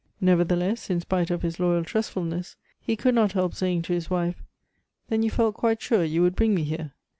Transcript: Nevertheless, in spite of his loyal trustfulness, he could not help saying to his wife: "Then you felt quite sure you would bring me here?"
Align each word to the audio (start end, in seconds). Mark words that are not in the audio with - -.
Nevertheless, 0.19 0.89
in 0.89 0.99
spite 0.99 1.29
of 1.29 1.43
his 1.43 1.59
loyal 1.59 1.83
trustfulness, 1.83 2.55
he 2.79 2.95
could 2.95 3.13
not 3.13 3.33
help 3.33 3.53
saying 3.53 3.83
to 3.83 3.93
his 3.93 4.09
wife: 4.09 4.41
"Then 5.09 5.21
you 5.21 5.29
felt 5.29 5.53
quite 5.53 5.79
sure 5.79 6.03
you 6.03 6.23
would 6.23 6.35
bring 6.35 6.55
me 6.55 6.63
here?" 6.63 6.93